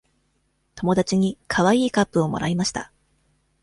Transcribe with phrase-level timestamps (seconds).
[0.73, 2.91] 友達にかわいいカップをもらいました。